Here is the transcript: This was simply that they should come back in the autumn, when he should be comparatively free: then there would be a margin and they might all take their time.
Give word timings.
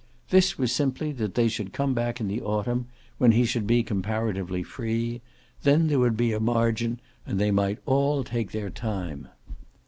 This 0.31 0.57
was 0.57 0.71
simply 0.71 1.11
that 1.11 1.35
they 1.35 1.47
should 1.47 1.73
come 1.73 1.93
back 1.93 2.19
in 2.19 2.27
the 2.27 2.41
autumn, 2.41 2.87
when 3.19 3.33
he 3.33 3.45
should 3.45 3.67
be 3.67 3.83
comparatively 3.83 4.63
free: 4.63 5.21
then 5.61 5.89
there 5.89 5.99
would 5.99 6.17
be 6.17 6.33
a 6.33 6.39
margin 6.39 6.99
and 7.23 7.39
they 7.39 7.51
might 7.51 7.77
all 7.85 8.23
take 8.23 8.49
their 8.51 8.71
time. 8.71 9.27